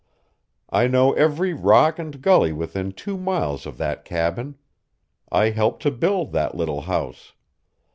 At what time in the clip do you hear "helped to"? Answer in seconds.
5.51-5.91